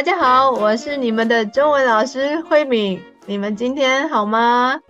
[0.00, 3.02] 大家好，我是你们的中文老师慧敏。
[3.26, 4.80] 你们今天好吗？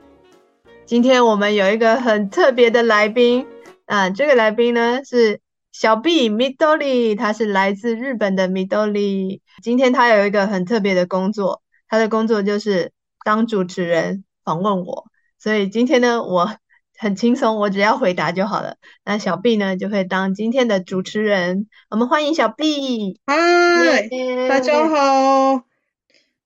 [0.87, 3.45] 今天我们有一个很特别的来宾
[3.87, 5.41] 啊，这个来宾呢是
[5.73, 9.41] 小 B Midori，他是来自日本的 Midori。
[9.61, 12.93] 今天他有一个很特别的工作，他的工作就是
[13.25, 15.07] 当主持人访问我，
[15.41, 16.55] 所以今天呢我。
[17.03, 18.77] 很轻松，我只要回答就好了。
[19.07, 21.67] 那小 B 呢，就会当今天的主持人。
[21.89, 23.19] 我们欢迎小 B。
[23.25, 24.07] 嗨
[24.47, 25.65] 大家好。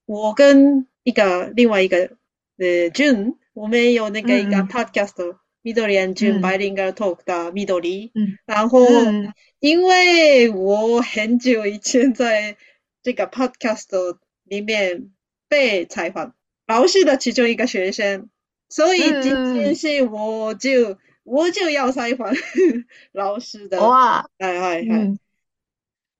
[0.06, 2.12] 我跟一个另外一个
[2.56, 8.12] 呃 June，我们有那个一个 podcast，Midori、嗯、and June Bilingual Talk 的 Midori。
[8.14, 8.38] 嗯。
[8.46, 12.56] 然后、嗯，因为我很久以前在
[13.02, 15.10] 这个 podcast 里面
[15.48, 16.36] 被采访，
[16.68, 18.28] 老师的其中一个学生。
[18.68, 22.34] 所以今天是我就、嗯、我就要采访
[23.12, 25.16] 老师的哇，哎哎哎，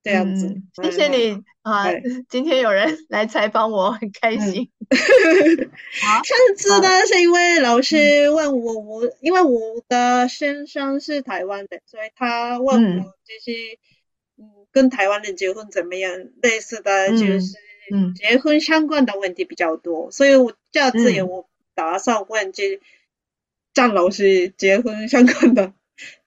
[0.02, 1.86] 这样子，谢、嗯、谢你啊！
[2.28, 4.70] 今天有人来采访我，很开心。
[4.88, 4.98] 嗯、
[6.24, 13.52] 上次呢是因为老师问我，我因为我的先生是台湾的，所以他问我就是
[14.36, 16.12] 嗯，跟台湾人结婚怎么样？
[16.42, 17.56] 类似的就是
[18.14, 21.48] 结婚相关的问题比较多，所以我这样子也我。
[21.75, 22.79] 打算问这
[23.73, 25.73] 张老师结婚相关的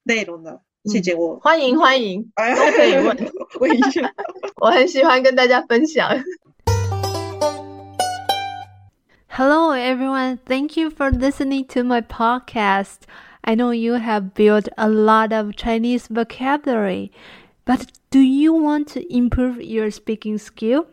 [0.03, 4.13] 内容的细节，我欢迎欢迎，都可以问问一下，
[4.55, 6.09] 我很喜欢跟大家分享。
[9.29, 13.07] Hello everyone, thank you for listening to my podcast.
[13.41, 17.11] I know you have built a lot of Chinese vocabulary,
[17.65, 20.85] but do you want to improve your speaking skill?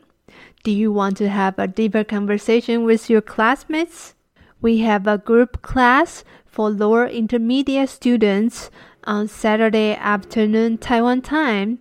[0.65, 4.15] Do you want to have a deeper conversation with your classmates?
[4.61, 8.71] We have a group class for lower intermediate students
[9.05, 11.79] on Saturday afternoon Taiwan time.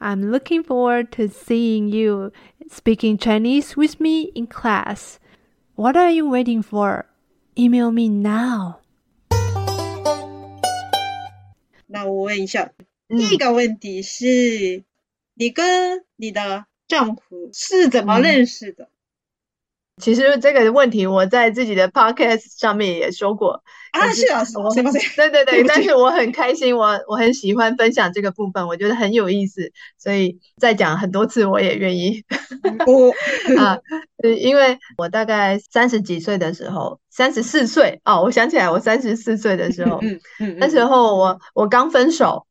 [0.00, 2.30] I'm looking forward to seeing you
[2.68, 5.18] speaking Chinese with me in class.
[5.76, 7.06] What are you waiting for?
[7.56, 8.80] Email me now.
[11.86, 12.70] 那我问一下，
[13.08, 14.84] 第一个问题是，
[15.34, 18.90] 你跟你的丈夫是怎么认识的？
[19.99, 23.61] 其实这个问题我在自己的 podcast 上面也说过
[23.91, 32.23] 啊，是啊，是啊，是啊， 对对对，但是我很开心，我我很喜欢分享这个部分，我觉得很有意思，所以再讲很多次我也愿意。
[32.87, 33.09] 我
[33.61, 33.77] 啊，
[34.39, 42.45] 因为我大概三十几岁的时候，三十四岁哦，我想起来，我三十四岁的时候，嗯嗯，那时候我我刚分手。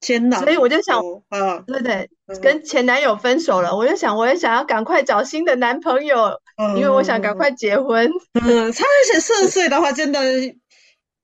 [0.00, 0.38] 哦，天哪！
[0.38, 2.08] 所以我就想，啊，对对，
[2.42, 6.40] 跟前男友分手了，我就想，我也想要赶快找新的男朋友，
[6.76, 8.10] 因为我想赶快结婚。
[8.34, 10.20] 嗯，差十四岁的话，真的，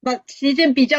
[0.00, 0.98] 那一件比较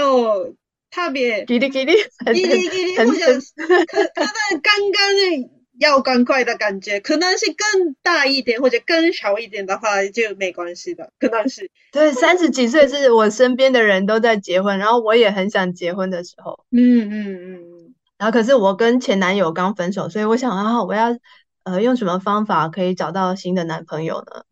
[0.90, 1.94] 特别，给力给力，
[2.26, 11.70] 给力给力，或者可可能刚刚要赶快的感觉，可能是更大一点或者更小一点的话就没关系的，可能是。
[11.92, 16.66] 对，三十几岁是我身边的人都在结婚，然后我也很想结婚的时候。
[16.72, 17.94] 嗯嗯嗯。
[18.18, 21.16] 然后可是我跟前男友刚分手，所以我想啊，我要
[21.64, 24.44] 呃用什么方法可以找到新的男朋友呢？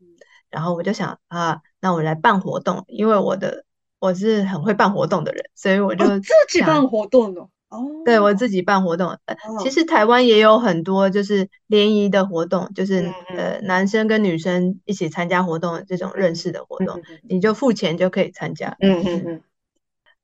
[0.51, 3.65] 然后我就想啊，那我来办活动，因为我的
[3.99, 7.33] 我是很会办活动的人，所以我就、哦、自己办活动
[7.77, 8.03] 的。
[8.05, 18.75] 对，我自己办活动，呃，其实台湾也有很多就是联谊的活动，就是呃男生跟女生一起参加活动这种认识的活动，你就付钱就可以参加。
[18.79, 19.41] 嗯嗯嗯。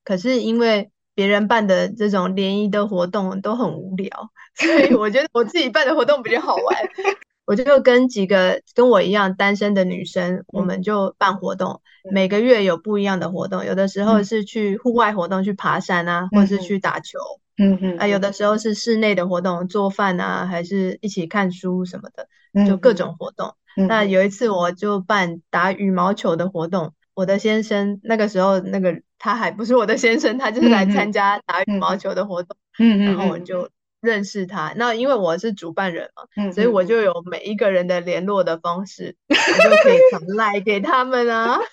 [0.04, 4.08] 可是因为别人办的这种联谊的活动都很无聊，
[4.54, 6.64] 所以我觉得我自己办的活动比较好玩。
[7.44, 17.18] 我就跟几个跟我一样单身的女生，我们就办活动，每个月有不一样的活动，有的时候是去户外活动，去爬山啊，或是去打球。
[17.58, 22.26] 嗯嗯啊，有的时候是室内的活动，做饭啊，还是一起看书什么的，
[22.66, 23.54] 就各种活动。
[23.76, 33.68] 嗯、那有一次我就办打羽毛球的活动，我的先生那个时候那个他还不是我的先生，他就是来参加打羽毛球的活动，嗯嗯，然后我就
[34.00, 34.72] 认识他。
[34.76, 41.58] 那因为我是主办人嘛，嗯，所以我就有每一个人的联络的方式，我就可以传赖给他们啊。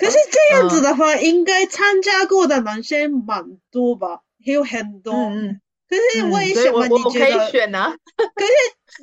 [0.00, 4.22] 可是这样子的话，嗯、应该参加过的男生蛮多吧？
[4.38, 5.12] 有很多。
[5.12, 7.36] 嗯、可是为什么你觉得？
[7.36, 7.94] 我可以选啊。
[8.16, 8.52] 可是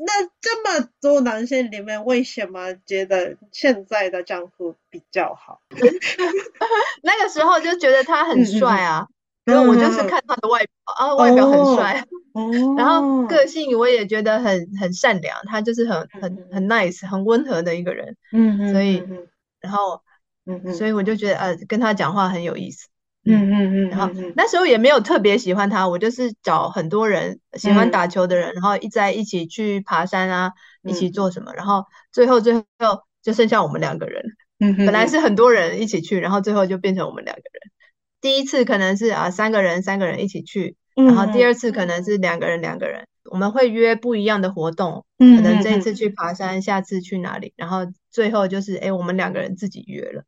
[0.04, 5.62] 那这么多男生里面，为什么觉得现在的丈夫比较好？
[7.04, 9.06] 那个时候就觉得他很帅啊，
[9.46, 12.04] 然、嗯、后我就是看他的外表、嗯、啊，外表很帅、
[12.34, 18.16] 哦， 然后个性我也觉得很很善良，他就是很很很 nice、很温和的一个人。
[18.34, 18.74] 嗯嗯。
[18.74, 19.04] 所以，
[19.60, 20.02] 然后。
[20.48, 22.88] 嗯，所以我就觉得呃，跟他讲话很有意思。
[23.26, 23.90] 嗯嗯嗯。
[23.90, 30.54] 然后那时候也没有特别喜欢他，我就是找很多人喜欢打球的人，嗯、然后一在一起去爬山啊，
[30.84, 32.64] 一起做什么，然后最后最后
[33.22, 34.24] 就剩下我们两个人。
[34.60, 37.72] 嗯，本来是很多人一起去，然后最后就变成我们两个人。
[38.22, 43.06] 第一次可能是啊三个人三个人一起去，然后第二次可能是两个人两个人。
[43.30, 47.80] 我们会约不一样的活动，可能这一次去爬山，下次去哪里，然后
[48.10, 50.24] 最后就是哎我们两个人自己约了。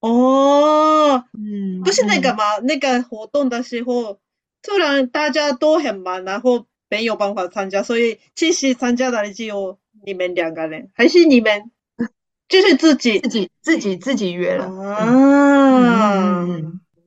[0.00, 2.58] 哦，嗯，不是那个吗？
[2.62, 4.18] 那个活动的时候，
[4.62, 11.70] 突然大家都很忙，然后没有办法参加，所以其实参加的只有你们两个人，还是你们？
[12.48, 16.46] 就是自己自己自己自己约了啊，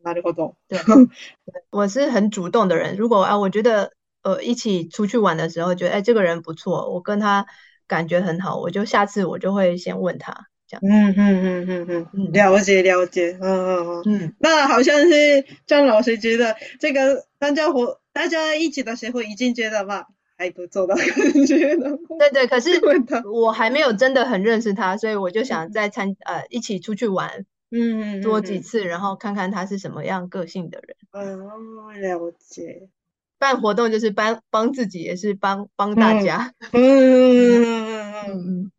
[0.04, 0.56] 哪里活动？
[0.68, 0.78] 对，
[1.72, 2.96] 我是很主动的人。
[2.96, 3.92] 如果啊，我觉得
[4.22, 7.48] 呃一起出去玩的时候，觉得哎这个人不错，我跟他
[7.88, 10.46] 感觉很好，我就下次我就会先问他
[10.80, 10.96] 这样。
[10.96, 14.36] 嗯嗯嗯嗯嗯，了解了解，嗯嗯嗯嗯。
[14.40, 20.06] 那好像是张老师觉得这个大家伙大家一起的时候已经觉得吧。
[20.38, 21.06] 还不错的感
[21.46, 21.76] 觉，
[22.18, 22.72] 对对，可是
[23.32, 30.98] 我还没有真的很认识他，所以我就想再参呃一起出去玩，嗯，多几次，然后看看他是什么样个性的人。
[31.12, 32.90] 哦，了解。
[33.38, 36.56] 办活动就是帮帮自己，也是帮帮大家。
[36.72, 38.72] 嗯嗯嗯嗯嗯嗯，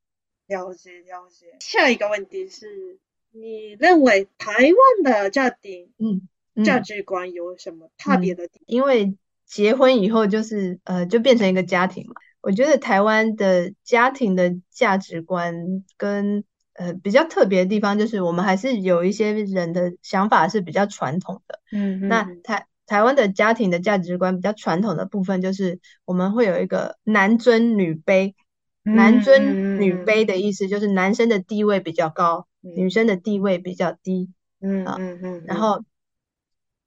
[0.53, 1.57] 了解了解。
[1.61, 2.99] 下一个问题是，
[3.31, 8.49] 你认为台湾的家庭嗯价值观有什么特别的？
[8.67, 9.17] 因为
[9.47, 12.15] 结婚以后就是呃，就变成一个家庭嘛。
[12.43, 16.45] 我觉得台湾的家庭的价值观跟
[16.75, 21.61] 呃比较特别的地方，就是我们还是有一些人的想法是比较传统的。
[21.73, 28.35] 嗯，那台台湾的家庭的价值观比较传统的部分，就是我们会有一个男尊女卑。
[28.85, 34.31] 嗯、男尊女卑的意思就是男生的地位比较高，嗯、女生的地位比较低。
[34.61, 35.85] 嗯嗯嗯，然后。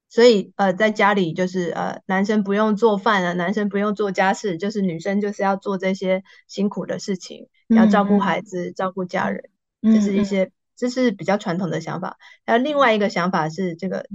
[0.08, 9.50] 所以，呃，在家里就是，呃，男生不用做饭了，男生不用做家事，就是女生就是要做这些辛苦的事情，嗯、要照顾孩子、嗯、照顾家人，
[9.82, 12.18] 这、就是一些，这是比较传统的想法。
[12.46, 14.06] 还有另外一个想法是这个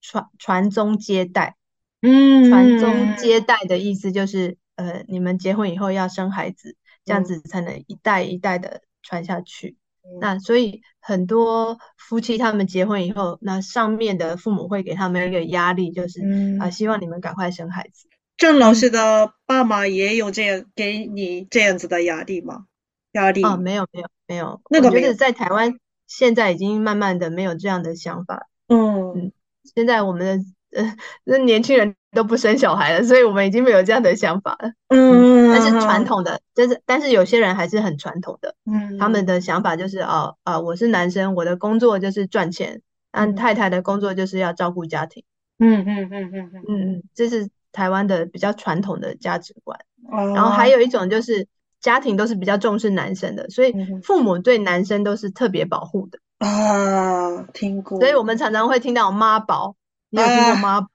[0.00, 1.54] 传传宗接代，
[2.02, 9.76] 嗯，传宗接代的意思就是，呃，你们结婚以后要生孩子，这样子才能一代一代的传下去。
[10.20, 18.08] 那所以很多夫妻他们结婚以后，那上面的父母会给他们一个压力，就是啊、嗯呃，希望你们赶快生孩子。
[18.36, 22.66] 郑老师的爸妈也有这样给你这样子的压力吗？
[23.12, 23.42] 压力？
[23.42, 24.62] 啊，没有没有没有。
[24.70, 28.48] 那个我觉得在台湾现在已经慢慢的没有这样的想法。
[28.68, 29.32] 嗯嗯，
[29.74, 30.24] 现在我们
[30.72, 34.72] 的呃那年轻人都不生小孩了，所以我们已经没有这样的想法了。
[34.88, 35.28] 嗯。
[35.50, 45.24] 但是传统的，就是但是有些人还是很传统的，嗯，他们的想法就是哦，啊、呃，我是男生，我的工作就是赚钱，但太太的工作就是要照顾家庭，
[45.58, 49.80] 嗯嗯嗯嗯嗯嗯，这是台湾的比较传统的价值观。
[50.10, 51.48] 哦，然后还有一种就是
[51.80, 59.76] 家庭都是比较重视男生的，所以父母对男生都是特别保护的啊，听过，所以我们常常会听到妈宝，
[60.10, 60.78] 你有听过妈？
[60.78, 60.86] 啊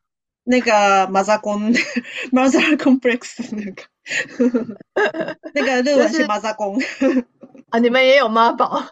[0.43, 1.73] 那个马扎公，
[2.31, 4.77] 马扎 complex 那个，
[5.53, 6.77] 那个日文是马扎公。
[7.69, 8.83] 啊，你们也有妈宝？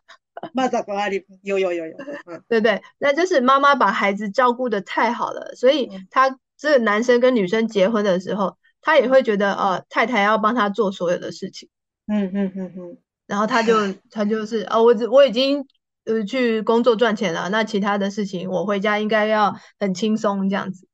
[0.54, 1.96] 马扎公啊，里有有有有，
[2.26, 11.70] 嗯，对对，那就是妈妈把孩子照顾得太好了，所以他这个男生跟女生结婚的时候，他也会觉得呃，太太要帮他做所有的事情，
[12.08, 15.68] 嗯嗯嗯嗯，然后他就他就是啊，我我已经
[16.06, 20.88] 呃去工作赚钱了，那其他的事情我回家应该要很轻松这样子。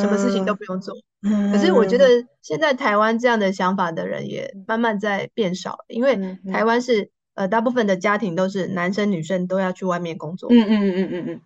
[0.00, 2.06] 什么事情都不用做，嗯、可是我觉得
[2.40, 11.40] 现在台湾这样的想法的人也慢慢在变少，因为台湾是呃大部分的家庭都是男生女生都要去外面工作，嗯嗯嗯嗯嗯。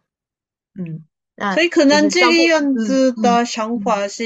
[0.74, 1.04] 嗯，
[1.52, 4.24] 所以可能这样子的想法是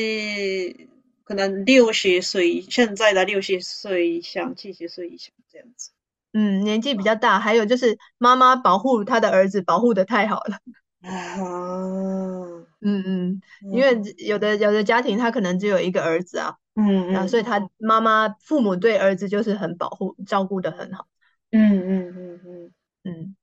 [1.24, 5.90] 可能六十岁现在的六十岁以上七十岁以上这样子，
[6.32, 10.58] 嗯，年纪比较大，还有就是妈妈保护她的儿子保护的太好了。
[11.02, 12.45] 啊，
[12.80, 13.42] 嗯嗯，
[13.72, 17.42] 因为有的有的家庭他可能只有一个儿子啊，嗯嗯，所以。
[17.42, 21.06] 他妈妈父母对儿子就是很保护，照顾的很好，
[21.50, 22.72] 嗯嗯嗯嗯。
[23.04, 23.36] 嗯，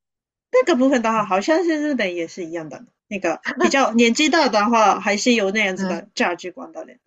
[0.51, 6.99] 那个部分的话，好像是日本也是一样的，那个比较年纪大的话，还是有那样子的价值观的嘞，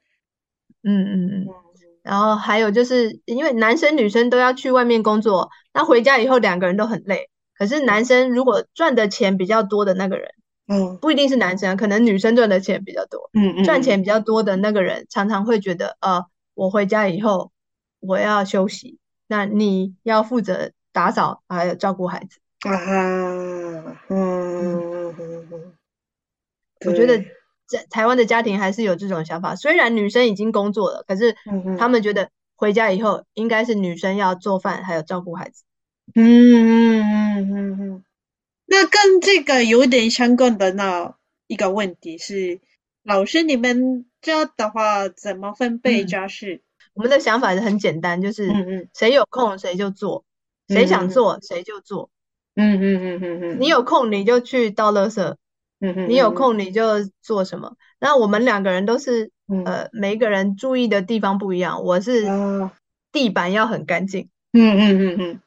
[0.83, 1.47] 嗯嗯嗯，
[2.03, 10.31] 然后还有就是因为男生女生都要去外面工作，那回家以后两个人都很累，可是男生如果赚的钱比较多的那个人。
[10.69, 13.31] 嗯，不一定是男生，可能女生赚的钱比较多。
[13.35, 17.53] 嗯嗯，赚钱比较多的那个人常常会觉得，呃，我回家以后
[18.01, 22.41] 我要休息，那你要负责打扫还有照顾孩子。
[22.69, 25.73] 啊哈，嗯嗯嗯嗯，
[26.87, 27.19] 我觉得
[27.67, 31.37] 在台湾的家庭还是有这种想法，虽然女生已经工作了，可是
[31.79, 35.63] 他们觉得回家以后应该是女生要做饭，还有照顾孩子。
[36.15, 38.05] 嗯嗯嗯嗯嗯。
[38.67, 41.15] 那跟这个有点相关的那
[41.47, 42.61] 一个问题是，
[43.03, 46.57] 老师你们家的话怎么分配家事？
[46.57, 46.61] 嗯
[46.97, 48.51] 我们的想法是很简单，就是
[48.95, 50.25] 谁有空谁就做，
[50.67, 52.09] 嗯嗯，谁想做谁就做。
[52.55, 53.61] 嗯嗯嗯嗯嗯。
[53.61, 55.23] 你有空你就去倒垃圾，
[55.81, 56.09] 嗯嗯。
[56.09, 57.77] 你有空你就做什么。
[58.01, 61.85] 那我们两个人都是，嗯、呃，每一个人注意的地方不一样。
[61.85, 62.25] 我是
[63.13, 64.31] 地板要很干净。
[64.55, 65.41] 嗯嗯嗯嗯。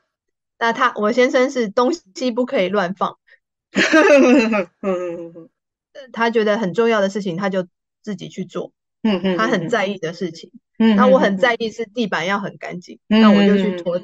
[0.60, 3.18] 那他，我先生是东西不可以乱放。
[6.14, 7.66] 他觉得很重要的事情，他就
[8.04, 8.72] 自己去做。
[9.04, 9.38] 嗯嗯。
[9.38, 10.52] 他很在意的事情。
[10.78, 14.02] 嗯，那我很在意是地板要很干净，嗯、那我就去拖。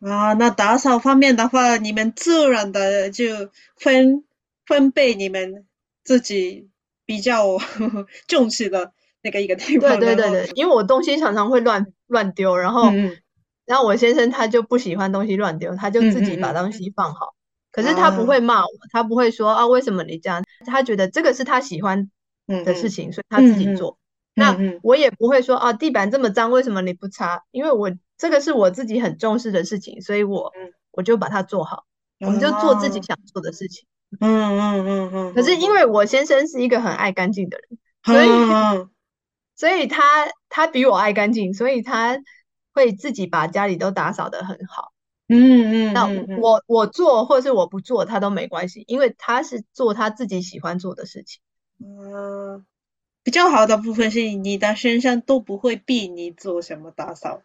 [0.00, 4.24] 啊，那打扫方面的话，你们自然的就分
[4.64, 5.66] 分配你们
[6.04, 6.68] 自己
[7.04, 8.92] 比较呵呵重视的
[9.22, 9.98] 那个一个地方。
[9.98, 13.16] 对对对对，因为我东西常常会乱乱丢，然后、嗯、
[13.68, 17.26] 然后我先生他就不喜欢东西乱丢，他就自己把东西放好。
[17.26, 17.36] 嗯嗯嗯，
[17.70, 22.10] 可是他不会骂我，他不会说啊为什么你这样，他觉得这个是他喜欢
[22.46, 23.98] 的事情，所以他自己做。
[24.34, 27.42] 那我也不会说啊，地板这么脏，为什么你不擦？
[27.50, 30.52] 因为我这个是我自己很重视的事情，所以我
[30.92, 31.84] 我就把它做好。
[32.20, 33.86] 我们就做自己想做的事情。
[34.20, 35.34] 嗯嗯嗯嗯。
[35.34, 38.28] 可是因为我先生是一个很爱干净的人，所以
[39.54, 40.02] 所以他
[40.48, 42.18] 他比我爱干净，所以他
[42.78, 44.92] 会自己把家里都打扫得很好。
[45.28, 45.92] 嗯嗯。
[45.92, 46.06] 那
[46.40, 51.40] 我我做或者是我不做他都没关系，因为他是做他自己喜欢做的事情。
[51.84, 52.64] 嗯。
[53.24, 57.42] 比较好的部分是你的身上都不会逼你做什么打扫，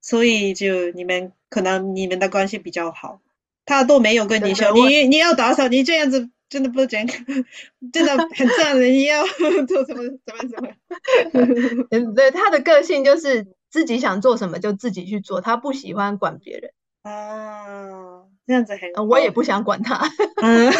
[0.00, 3.20] 所以就你们可能你们的关系比较好，
[3.66, 7.06] 他都没有跟你说你你要打扫，你这样子真的不行，
[7.92, 9.22] 真的很赞的，你要
[9.68, 10.70] 做什么怎么怎么。
[11.90, 16.72] 嗯，对，他的个性就是自己想做什么就自己去做，他不喜欢管别人。
[17.02, 20.08] 啊，这样子很，我也不想管他。
[20.40, 20.70] 嗯。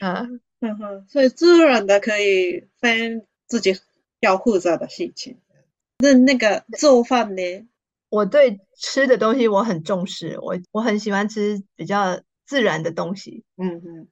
[0.00, 0.26] 啊。
[0.60, 3.76] 嗯哼，所以自然的可以分自己
[4.18, 5.38] 要负责的事情。
[5.98, 7.68] 那那个做饭呢？
[8.10, 13.44] 我对吃的东西我很重视，我我很喜欢吃比较自然的东西。
[13.56, 14.08] 嗯嗯，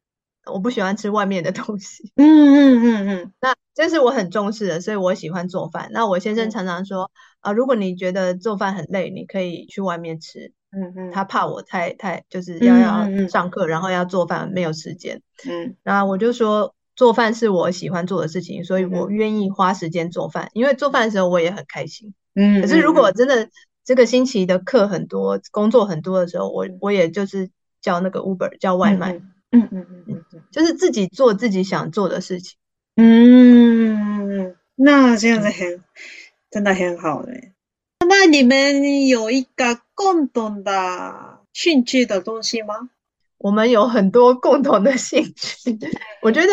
[0.53, 2.13] 我不喜欢吃外面的东西。
[2.17, 5.89] 嗯嗯嗯嗯，那这是我很重视的，所以我喜欢做饭。
[5.93, 7.11] 那我先生常常说
[7.41, 10.53] 啊、嗯呃，如果你觉得做饭很累，你可以去外面吃。
[10.73, 15.23] 嗯嗯，他怕我太太就是要要上课，然后要做饭，没有时间。
[15.49, 22.13] 嗯，然后我就说做饭是我喜欢做的事情，所以我愿意花时间做饭，因为做饭的时候我也很开心。
[22.35, 23.49] 嗯，可是如果真的
[23.85, 27.49] 这个星期的课很多，工作很多的时候，我我也就是
[27.81, 29.21] 叫那个 Uber 叫外卖。
[29.51, 32.57] 嗯嗯嗯嗯，就是自己做自己想做的事情。
[32.97, 35.83] 嗯，那这样子很
[36.51, 37.53] 真的很好嘞。
[38.09, 42.91] 那你们有一个共同的兴趣的东西吗？
[43.39, 45.79] 我们有很多共同的兴趣。
[46.23, 46.49] 我觉得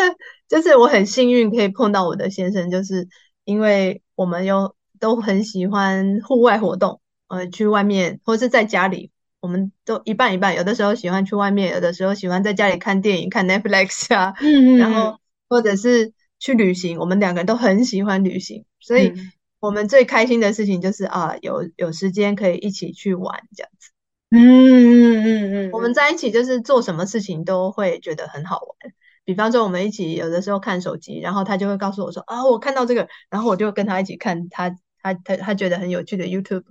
[0.48, 3.08] 就是我很幸运可以碰到我的先生，就是
[3.44, 9.10] 因为我们有都很喜欢户外活动，呃，去外面或是在家里，
[9.44, 10.56] 我们都一半一半。
[10.56, 16.98] 有的时候喜欢去外面，有的时候喜欢在家里看电影、看 Netflix 啊，嗯嗯，然后或者是去旅行。
[16.98, 19.08] 我们两个人都很喜欢旅行，所以。
[19.08, 23.92] 嗯我们最开心的事情就是啊，有有时间可以一起去玩这样子。
[24.28, 28.92] 嗯嗯嗯嗯，我们在一起就是做什么事情都会觉得很好玩。
[29.24, 34.68] 比方说，我们一起有的时候看手机，然后他就会告诉我说啊，我看到这个，然后我就跟他一起看他
[35.00, 36.64] 他他他觉得很有趣的 YouTube，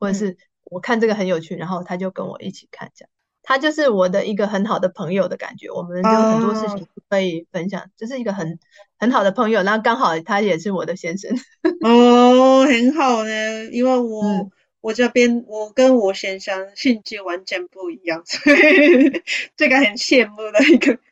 [0.00, 0.36] 或者是
[0.70, 3.10] 我看这个很有趣，然后他就跟我一起看这样。
[3.42, 8.12] 他就是我的一个很好的朋友的感觉，我们就很多事情可以分享，就、oh.
[8.12, 8.58] 是一个很
[8.98, 9.62] 很好的朋友。
[9.62, 11.34] 然后刚好他也是我的先生，
[11.82, 13.64] 哦，oh, 很好呢。
[13.72, 14.50] 因为我、嗯、
[14.82, 19.22] 我这边我跟我先生性质完全不一样，所 以
[19.56, 20.98] 这个很羡慕的一个。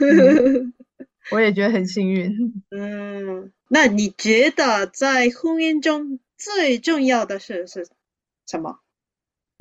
[0.00, 0.74] 嗯、
[1.30, 2.62] 我也觉得很幸运。
[2.70, 7.86] 嗯，那你觉得在婚姻中最重要的事是
[8.46, 8.78] 什么？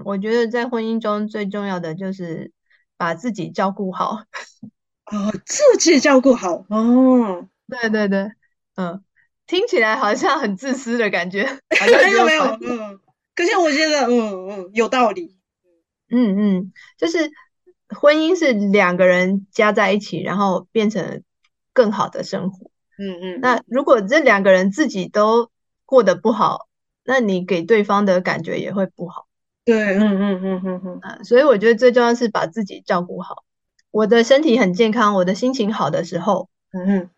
[0.06, 2.52] 我觉得在婚姻中最重要的就是
[2.96, 4.24] 把自己照顾好。
[5.12, 6.66] 哦，自己照顾好。
[6.70, 8.32] 哦，对对对，
[8.76, 9.04] 嗯，
[9.48, 11.44] 听起来好像很自私的感觉。
[12.04, 13.00] 没有没有，嗯，
[13.34, 15.36] 可是我觉得，嗯嗯，有道理。
[16.10, 17.32] 嗯嗯，就是
[17.90, 21.24] 婚姻是两个人加在一起，然后变成
[21.74, 22.70] 更好的生活。
[23.00, 25.50] 嗯嗯，那如果这两个人自己都
[25.86, 26.67] 过得不好，
[27.08, 29.28] 那你给对方的感觉也会不好。
[29.64, 33.46] 对，嗯嗯嗯嗯嗯，啊，所以我觉得最重要是把自己照顾好。
[33.92, 37.10] 我的身体很健康，我的心情好的时候，嗯哼，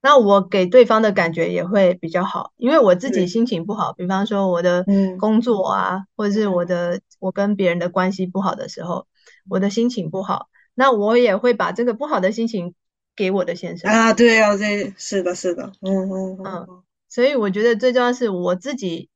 [0.00, 4.84] 那我给对方的感觉也会比较好，因为我自己心情不好，比方说我的
[5.18, 9.06] 工作啊，嗯、或者是我的我跟别人的关系不好的时候，
[9.48, 12.74] 我的心情不好，那我也会把这个不好的心情
[13.14, 19.08] 给我的先生啊，对啊，这，是的，是的，嗯嗯嗯，所以我觉得最重要是我自己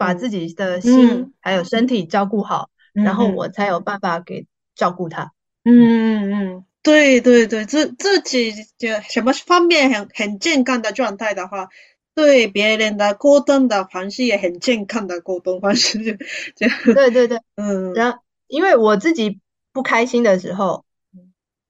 [0.00, 5.32] 把自己的心还有身体照顾好，嗯、然后我才有办法给照顾他。
[5.62, 11.68] 嗯嗯嗯，对对对，自自己就什么方面很很健康的状态的话，
[12.14, 16.12] 对别人的沟通的方式也很健康的沟通方式，就
[16.66, 19.38] 就对对对，嗯，然后因为我自己
[19.74, 20.86] 不开心的时候，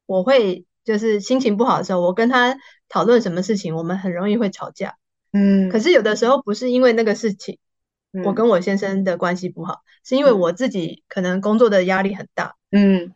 [0.06, 0.64] 我会。
[0.82, 2.56] 就是心情不好的时候，我跟他
[2.88, 4.96] 讨论什么事情，我们很容易会吵架。
[5.30, 7.58] 嗯，可是有的时候不是因为那个事情，嗯、
[8.24, 13.12] 我跟我先生的关系不好，是因为我自己可能工作的压力很大，嗯，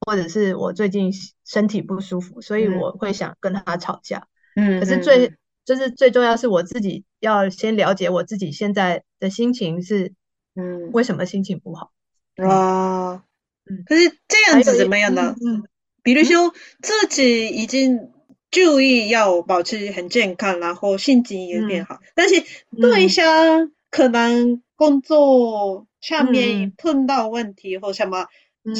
[0.00, 1.12] 或者是我最近
[1.44, 4.26] 身体不舒服，所以我会想跟他吵架。
[4.56, 5.32] 嗯，可是最
[5.64, 10.12] 就是最重要是我自己要先了解我自己现在的心情是，
[10.54, 11.92] 嗯，为什么心情不好？
[12.36, 13.24] 啊，
[13.68, 15.34] 嗯，可是这样子怎么样呢？
[15.44, 15.64] 嗯。
[16.02, 18.10] 比如说自己已经
[18.50, 22.42] 注意要保持很健康，然后心情也变好，嗯、但是
[22.80, 28.26] 对象可能工作上面碰到问题或什么，
[28.64, 28.74] 嗯、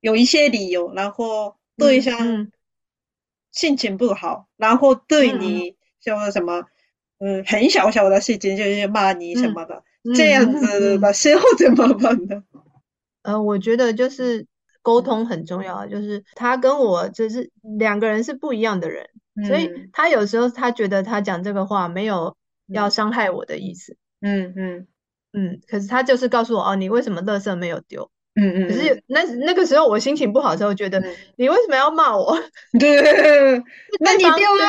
[0.00, 2.50] 有一些理由，然后对象
[3.52, 6.64] 心情不好，嗯、然后对你说什么，
[7.18, 12.42] 嗯，很小小的事情就是骂你什么的，嗯、这样子的时候怎么办呢？
[13.22, 14.46] 呃，我觉得就是。
[14.82, 22.36] 沟通很重要，就是他跟我就是两个人是不一样的人，嗯、所以他有时候他觉得他讲这个话没有
[22.68, 24.86] 要伤害我的意思，嗯嗯
[25.32, 28.10] 嗯，可是他就是告诉我哦，你为什么垃圾没有丢？
[28.34, 32.36] 嗯嗯，可是那那个时候我心情不好的时候，觉得、嗯、你为什么要骂我？
[32.78, 33.62] 对，
[34.00, 34.68] 那你丢啊？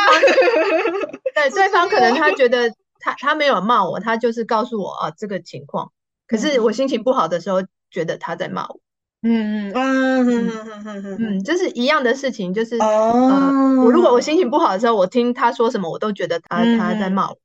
[1.35, 5.91] 对，对方可能他觉得他他没有骂我，他就是告诉我啊这个情况，
[6.27, 8.79] 可是我心情不好的时候，觉得他在骂我。
[9.23, 17.37] 嗯嗯嗯嗯嗯，就是一样的事情，就是、哦、呃，我如果我心情不好的时候，我听他说什么，我都觉得他、嗯、他在骂我。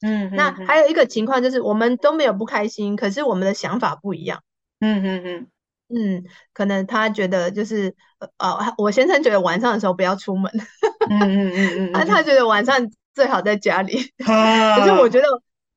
[0.00, 4.42] 嗯，那还有一个情况就是，我们都没有不开心，可是我们的想法不一样。
[4.80, 5.46] 嗯嗯嗯
[5.88, 7.94] 嗯，可能他觉得就是
[8.38, 10.52] 呃，我先生觉得晚上的时候不要出门。
[11.08, 14.12] 嗯嗯嗯嗯， 啊，他觉得晚上最好在家里。
[14.24, 15.26] 啊、可是我觉得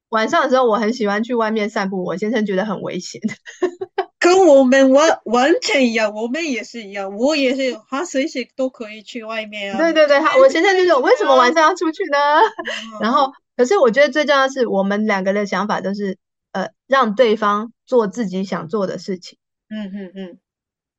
[0.10, 3.22] 晚上的时候我很喜欢去外面散步，我先生觉得很危险。
[4.20, 9.80] 跟我们完完全一样，我们也是一样，我也是，他随时都可以去外面啊。
[9.80, 12.18] 对对对，他我现在就是，我为什么晚上要出去呢？
[12.38, 13.32] 嗯、然后，
[13.62, 16.18] 可是我觉得最重要的是，我们两个的想法都是，
[16.52, 19.38] 呃，让对方做自己想做的事情。
[19.70, 20.40] 嗯嗯嗯，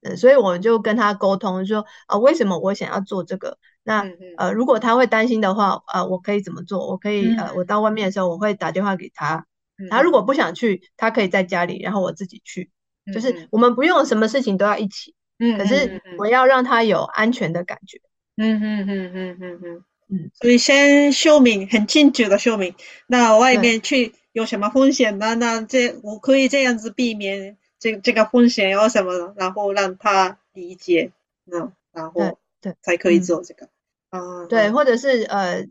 [0.02, 3.58] 嗯，所以我就跟他沟通说，啊、呃，为什么我想要做这个？
[3.82, 6.86] 那呃，如果他会担心的话，呃，我可以怎么做？
[6.86, 9.44] 我可以、嗯、呃，我到外面的时候，我会打电话给他。
[9.90, 12.70] 他如果不想去，他可以在家里，然后我自己去。
[13.12, 17.98] 就是我们不用什么事情都要一起，嗯，可是我要让他有安全的感觉，
[18.36, 22.74] 嗯嗯嗯嗯嗯嗯嗯，所以先说明很清楚的说明，
[23.06, 25.34] 那外面去有什么风险呢？
[25.34, 31.12] 那这我可以这样子避免这这个风险有什么，然后让他理解，
[31.50, 33.68] 嗯，然后对才可以做这个，
[34.10, 35.64] 啊，对，或者是呃，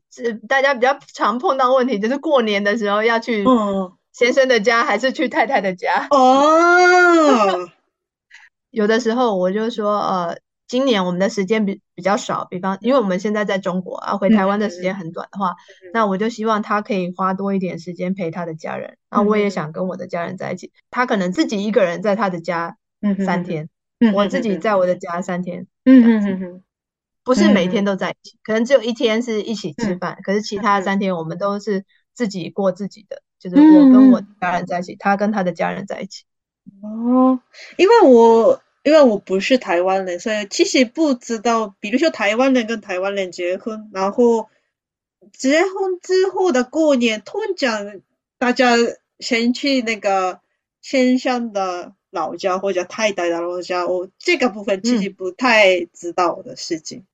[0.50, 3.94] 大家比较常碰到问题就是过年的时候要去，嗯。
[4.12, 6.08] 先生的家还是去太太的家？
[6.10, 7.70] 哦。
[8.70, 10.38] 有的时候我就说，呃，
[10.72, 18.98] 今年我们的时间比比较少，比方因为我们现在在中国啊，回台湾的时间很短的话，嗯、那我就希望他可以花多一点时间陪他的家人。
[19.10, 20.72] 然后我也想跟我的家人在一起。
[20.90, 22.78] 他可能自己一个人在他的家
[23.26, 23.68] 三天，
[24.00, 25.68] 嗯、我自己在我的家三天。
[25.84, 26.64] 嗯嗯
[27.26, 33.22] 不是每天都在一起，可能只有一天是一起吃饭，嗯、可是其他三天我们都是自己过自己的。
[33.40, 36.24] 就是我跟我家人在一起，嗯、他跟他的家人在一起。
[36.82, 37.38] 哦，
[37.78, 44.50] 因为我因为我不是台湾人，所以其实不知道，比如说台湾人跟台湾人结婚，然后
[45.34, 48.02] 结婚之后的过年，通常
[48.38, 48.76] 大家
[49.20, 50.42] 先去那个
[50.82, 57.00] 先生的老家或者太太的老家，我这个部分其实不太知道的事情。
[57.00, 57.06] 嗯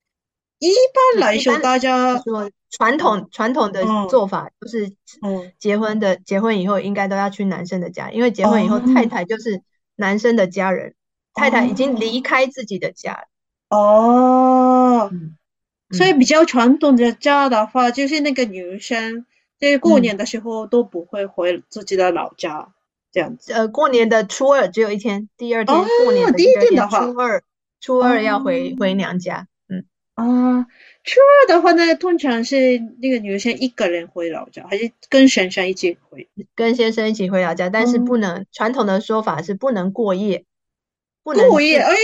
[0.60, 0.72] 一
[1.14, 9.62] 般来说，大家说传统传统的做法就是，嗯，结婚的结婚以后应该都要去男生的家，因为结婚以后太太就是
[9.94, 10.96] 男生的家人，
[11.34, 13.26] 太太已经离开自己的家。
[13.70, 15.10] 哦，
[15.90, 19.26] 所以比较传统的家的话，就是那个女生
[19.58, 22.72] 在过年的时候都不会回自己的老家，
[23.12, 23.52] 这样子。
[23.52, 27.42] 呃，过年的初二只有一天，第二天过年的第二天的话初二。
[27.80, 29.46] 初二要回、嗯、回娘家。
[29.68, 30.66] 嗯啊，
[31.04, 36.28] 初二的话呢，通常是那个女生一个人回老家，还是跟先生一起回？
[36.56, 40.44] 跟先生一起回老家，但是不能、嗯、传统的说法是不能过夜，
[41.28, 41.78] 不能过夜。
[41.78, 41.94] 哎，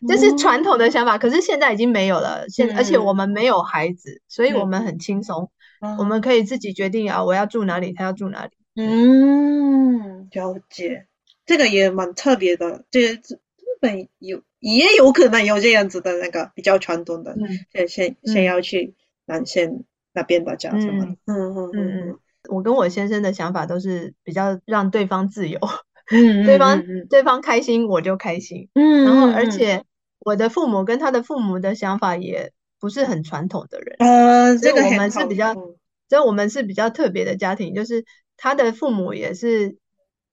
[0.08, 2.48] 这是传统的想法，可是现在已经没有了。
[2.48, 5.50] 现、嗯、而且我们没有孩子，所以我们很轻松。
[5.80, 8.52] 嗯我们可以自己决定啊，我要住哪里，他要住哪里。
[8.76, 11.06] 嗯，了解，
[11.44, 12.86] 这个也蛮特别的。
[12.90, 13.36] 这个日
[13.78, 17.36] 本有也有可能有这样子的那个比较传统的，
[17.70, 18.94] 先先先要去
[19.26, 21.14] 南线那边的家是吗？
[21.26, 22.18] 嗯嗯嗯嗯。
[22.48, 25.60] 我跟我先生的想法都是比较让对方自由，
[26.10, 29.84] 嗯，对方对方开心我就开心，嗯，然后而且
[30.20, 32.52] 我的父母跟他的父母的想法也。
[32.78, 38.04] 不是很传统的人，呃，这个我们是比较，所以我们是比较特别的家庭，就是
[38.36, 39.78] 他的父母也是，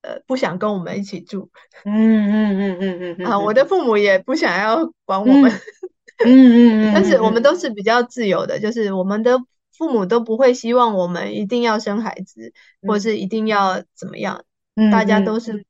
[0.01, 1.49] 呃，不想跟我们一起住，
[1.85, 5.49] 嗯嗯嗯嗯嗯，啊，我的父母也不想要管我们，
[6.25, 6.25] 嗯。
[6.25, 9.39] 嗯嗯， 但是我们都是比较自由的，就是我们的
[9.77, 12.51] 父母都不会希望我们一定要生孩子，
[12.85, 14.43] 或是一定要怎么样，
[14.91, 15.65] 大家都是，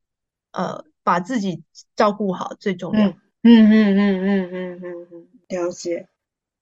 [0.52, 1.64] 呃，把自己
[1.96, 6.08] 照顾好最重要，嗯嗯嗯嗯嗯嗯嗯，了解。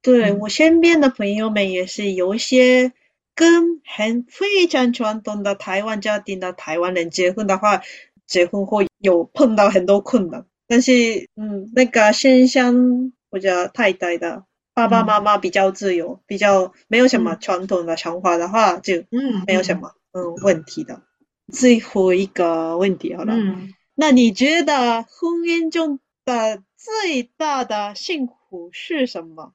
[0.01, 2.91] 对，我身边的朋友们也是有一些
[3.35, 7.81] 跟很非常传统的台湾家庭的台湾人结婚的话，
[8.25, 10.45] 结婚后有碰到很多困难。
[10.67, 21.03] 但是，嗯，那个先生或者太太的爸爸妈妈比较自由，嗯、比较没有什么传统的想法的话，嗯、就嗯没有什么嗯问题的。
[21.51, 29.53] 最后一个问题好了，嗯、那你觉得婚姻中的最大的幸福是什么？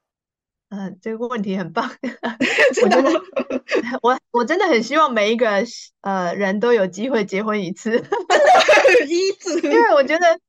[0.69, 1.89] 嗯，这个问题很棒，
[2.83, 3.11] 我真的，
[4.03, 5.65] 我我真的很希望每一个
[6.01, 7.97] 呃人都有机会结婚一次，
[9.09, 10.41] 一次，因为我觉得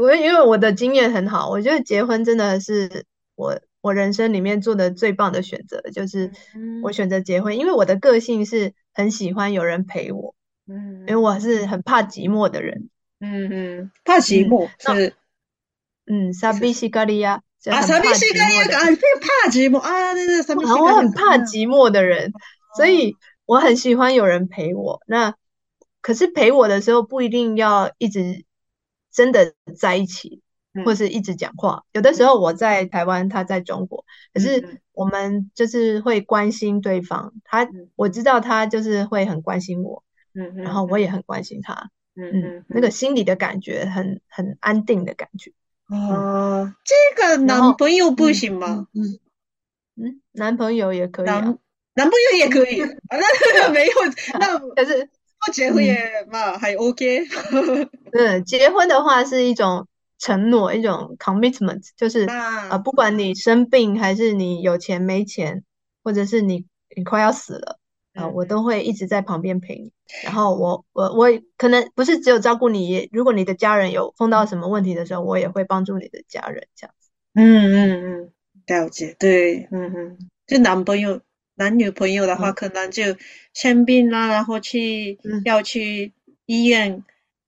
[0.00, 3.04] 我因为我的经验很好，我觉得结婚真的是
[3.34, 6.30] 我我人生里面做的最棒的选择，就是
[6.84, 10.35] 我选择结婚，因为我的个性是很喜欢有人陪我，
[10.68, 12.88] 嗯，因为我是很怕寂寞的人，
[13.20, 15.14] 嗯嗯，怕寂寞是，
[16.06, 17.42] 嗯，萨比西卡利亚。
[17.66, 18.40] 啊，寂寞是个
[18.76, 18.84] 啊，
[19.20, 22.32] 怕寂寞啊，对对，我很怕寂寞的人，
[22.76, 25.00] 所以我很喜欢有人陪我。
[25.08, 25.34] 那
[26.00, 28.44] 可是陪我的时候不一定要一直
[29.12, 30.42] 真的在一起，
[30.84, 31.82] 或是一直讲话。
[31.90, 37.32] 有的时候我在台湾，他在中国，可是我们就是会关心对方。
[37.42, 40.04] 他我知道他就是会很关心我，
[40.36, 45.52] 嗯，然后我也很关心他，嗯嗯，那个心里的感觉很很安定的感觉。
[45.88, 48.86] 哦，这个男朋友不行吗？
[48.94, 49.18] 嗯
[49.96, 51.58] 嗯，男朋友也可以，男
[51.94, 52.82] 男朋友也可以。
[53.10, 53.92] 那 没有，
[54.38, 55.08] 那可是
[55.46, 55.96] 不结婚也
[56.30, 57.22] 嘛还 OK。
[58.12, 59.86] 嗯，结婚的话是一种
[60.18, 65.64] 承诺，一种 commitment，就是啊，不管你生病还是你有钱没钱，
[66.04, 67.75] 或者是你你快要死了。
[68.16, 69.92] 啊，我都会一直在旁边陪你。
[70.24, 77.10] 然后我我我可能不是只有照顾你，如果你的家人有碰到什么问题的时候，我也会帮助你的家人这样子。
[77.34, 78.32] 嗯嗯嗯，
[78.66, 79.14] 了解。
[79.18, 81.20] 对，嗯嗯，就男朋友、
[81.54, 83.02] 男女朋友的话，可能就
[83.52, 86.12] 生病啦，然后去要去
[86.46, 87.04] 医院。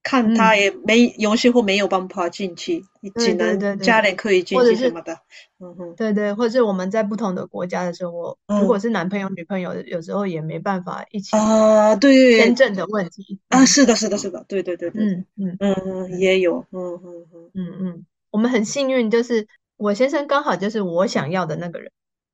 [0.08, 5.18] 看他也没有时候没有办法进去，你只能家人可以进去什么的。
[5.60, 11.94] 嗯哼，对对，或者是我们在不同的国家的时候，我如果是男朋友女朋友，有时候也没办法一起啊。
[11.96, 15.56] 对，签证的问题啊，是的，是的，是的，对对对对，嗯嗯。
[15.60, 17.50] 嗯嗯，也有，嗯嗯嗯。
[17.52, 21.92] 嗯嗯，我们很幸运，就是我先生刚好就是我想要的那个人，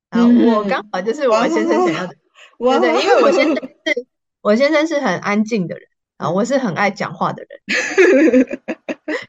[0.09, 2.15] 然后我刚好就是我先生想要的，
[2.57, 3.55] 对对，因为我先生。
[3.55, 4.07] 是，
[4.39, 5.89] 我先生是很安静的人。
[6.17, 7.59] 啊，我是很爱讲话的人，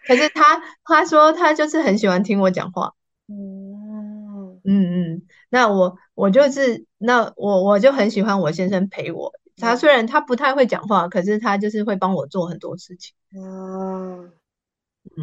[0.06, 2.94] 可是他他说他就是很喜欢听我讲话，
[3.28, 14.30] 嗯嗯嗯，那我我就是那我我就很喜欢我先生陪我，他虽然他不太会讲话，可是他就是会帮我做很多事情，哦，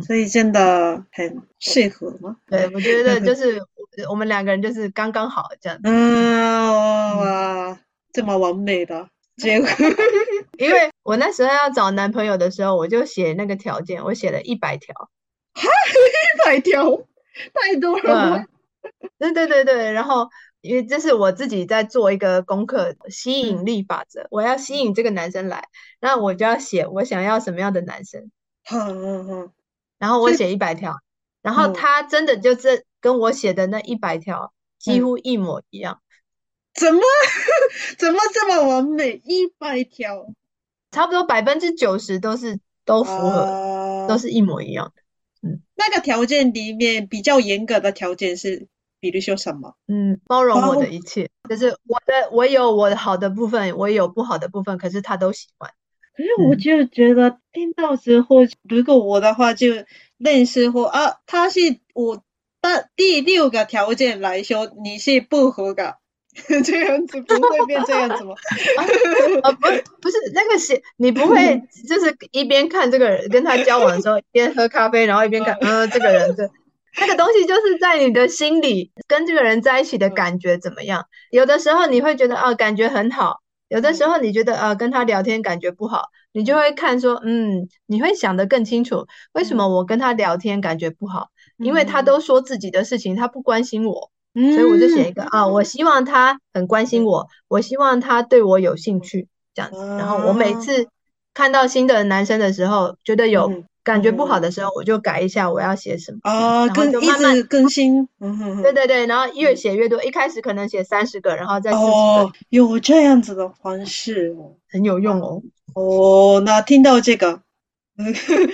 [0.05, 2.37] 所以真的很适合吗？
[2.47, 3.61] 对，我觉得就 是
[4.09, 6.33] 我们两个人就是刚刚好这样子，嗯。
[7.19, 7.79] 哇，
[8.11, 9.69] 这么完美的结果。
[10.57, 14.93] 因为我那时候要找男朋友的时候，我就写那个条件，我写了一百条，
[15.53, 16.83] 哈，一百条，
[17.53, 18.45] 太多了。
[19.17, 20.29] 对对对对，然后
[20.61, 28.29] 因为这是我自己在做一个功课，吸引力法则，嗯、我要吸引这个男生来，那我就要写我想要什么样的男生。
[28.71, 29.51] 嗯嗯嗯。
[29.97, 30.97] 然后我写一百条，
[31.41, 36.01] 然后他真的就是跟我写的那一百条几乎一模一样。
[36.73, 37.01] 怎么
[37.97, 39.21] 怎么这么完美？
[39.23, 40.27] 一百条。
[40.93, 45.01] 差不多百分之九十都是都符合，uh, 都是一模一样的。
[45.49, 48.67] 嗯，那个条件里面比较严格的条件是，
[48.99, 49.75] 比如说什么？
[49.87, 55.71] 嗯，包容我的一切，就是我的，我有我的好的部分，我有不好的部分，可是他都喜欢。
[56.15, 59.67] 可是我就觉得听到之后，嗯、如果我的话就
[60.17, 61.59] 认识或啊，他是
[61.95, 62.17] 我
[62.61, 65.95] 的第六个条件来说，你是不合格，
[66.63, 68.33] 这样子不会变这样子吗？
[69.43, 69.67] 啊，不
[70.01, 76.49] 不是那个是，你不会就是一边看这个人跟他交往的时候，一边喝咖啡，然后一边看，嗯、呃，这个人这
[76.99, 81.05] 那个东西就是在你的心里跟这个人在一起的感觉怎么样？
[81.31, 83.41] 有的时候你会觉得啊，感觉很好。
[83.69, 91.29] 有的时候你觉得呃跟他聊天感觉不好，你就会看说嗯，你会想得更清楚，为什么我跟他聊天感觉不好？
[91.57, 99.77] 嗯、因为他都说自己的事情，他不关心我，嗯、所以我就写一个啊，我希望他很关心我，我希望他对我有兴趣这样子。
[99.97, 100.87] 然后我每次
[101.33, 108.07] 看到新的男生的时候，觉得有感觉不好的时候，我就改一下我要写什么啊，更一直更新。
[108.63, 111.91] 对对对，然后越写越多，一开始可能写三十个，然后再四十个。
[111.91, 115.41] 哦，有这样子的方式哦，很有用哦。
[115.75, 117.41] 哦，那听到这个，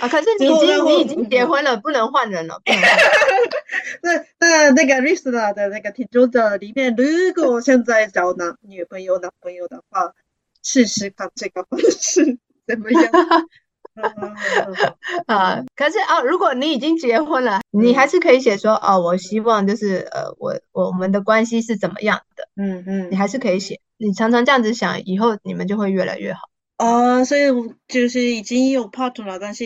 [0.00, 2.60] 啊，可是 你已经你已经结婚了，不能换人了。
[4.02, 10.14] 那那那个 Rista 的那个听众的里面，如果现在找男女朋友男朋友的话，
[10.62, 13.10] 试试看这个方式怎么样？
[15.26, 22.48] 啊，可是啊，如果你已经结婚了，你还是可以写说，哦，我希望就是呃，我我们的关系是怎么样的？
[22.56, 26.40] 嗯嗯，你还是可以写，你常常这样子想，以后你们就会越来越好。
[26.76, 27.42] 啊，所以
[27.88, 29.64] 就是已经有 partner 了，但是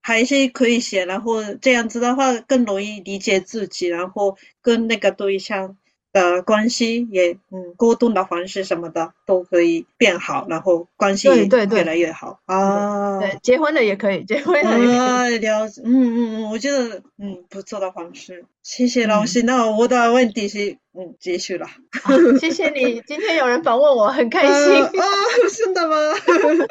[0.00, 5.76] 还是可以写，然后这样子的话更容易理解自己，然后跟那个对象。
[6.12, 13.20] 的关系也，嗯，沟通的方式什么的都可以变好，然后关系也越来越好啊。
[13.20, 14.98] 对，结婚了也可以，结婚了也可以。
[14.98, 18.44] 啊，了解，嗯嗯嗯，我觉得嗯不错的方式。
[18.64, 21.68] 谢谢老师，那我的问题是嗯结束了。
[22.40, 24.82] 谢谢你，今天有人访问我，很开心。
[24.82, 24.90] 啊，
[25.56, 25.96] 真的吗？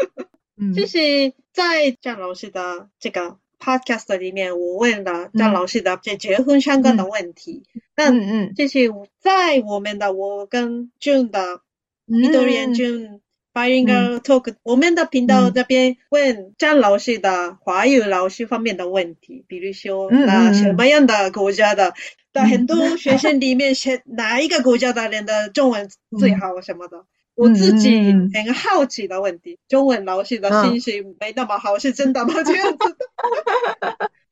[0.75, 3.37] 谢谢在张老师的这个。
[3.61, 7.63] Podcast 里面，我问了张老师的这结婚相关的问题。
[7.95, 11.59] 嗯嗯，这是在我们的我跟 June 的
[12.07, 13.19] Midori and June
[13.53, 21.93] Bilingual Talk 我们的频道这边问张老师的华语老师方面的问题，比如说那什么样的国家的，
[22.31, 27.03] 在很多学生里面选哪一个国家的人的中文最好什么的。
[27.39, 32.33] 我自己很好奇的问题，中文老师的心情没那么好，是真的吗？
[32.43, 32.97] 这样子，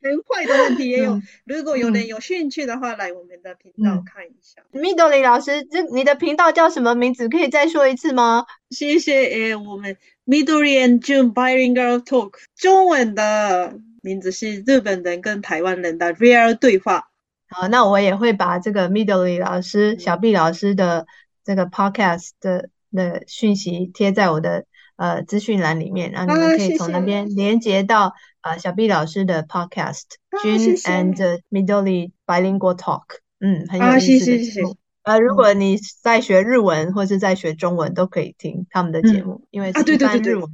[0.02, 1.22] 很坏的问题也有。
[1.46, 4.62] 如果有人有兴趣的话，来我们的频道看一下。
[4.74, 7.30] Midori 老师，这你的频道叫什么名字？
[7.30, 8.46] 可以再说一次吗？
[8.72, 9.24] 谢谢。
[9.24, 17.08] 诶，我们 Midori and June Bilingual Talk，中文的名字是日本人跟台湾人的 Real 对话。
[17.48, 21.08] 好，那我也会把这个 Midori 老师、小毕老师的
[21.46, 22.68] 这个 Podcast 的。
[22.92, 30.04] 的讯息贴在我的呃资讯栏里面，然后你们可以从那边连接到啊、呃、小 B 老师的 podcast
[30.44, 33.04] June and Midori Bilingual Talk，
[33.40, 34.76] 嗯，很有意思的节目。
[35.04, 40.50] 呃，如果你在学日文或是在学中文，都可以听他们的节目，嗯、因为是一半日文，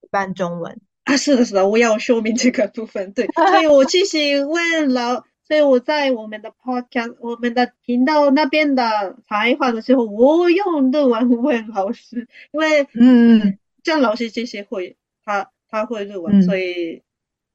[0.00, 0.80] 一半中文。
[1.04, 3.12] 啊，是的，是的，我要说明这个部分。
[3.12, 5.24] 对， 所以我进行问了。
[5.50, 17.02] 所以我在我们的 podcast、我们的频道那边的采访的时候，我用日文问老师，因为嗯，张老师这些会，他他会日文，嗯、所以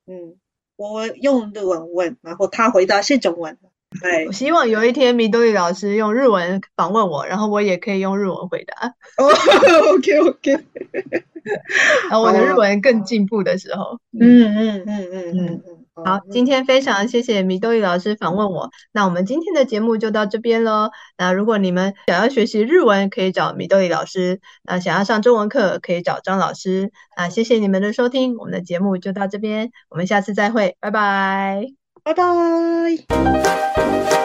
[0.08, 0.36] 嗯，
[0.76, 3.58] 我用日文问，然后他回答是中文。
[4.02, 8.94] 对，我希望有一天 Midori 老师用日文访问我，然后我也可以用日文回答。
[9.16, 9.32] 哦，
[9.96, 10.52] OK OK，
[12.12, 15.75] 然后我的日文更进步的时候，嗯嗯嗯嗯嗯嗯。
[16.04, 18.70] 好，今天非常谢谢 Midori 老师访问我。
[18.92, 20.92] 那我们今天的节目就到这边喽。
[21.18, 26.92] 那如果你们想要学习日文，可以找 Midori 老师；那想要上中文课，可以找张老师。
[27.16, 31.66] 那谢谢你们的收听，我们的节目就到这边，我们下次再会，拜拜，
[32.04, 34.25] 拜拜。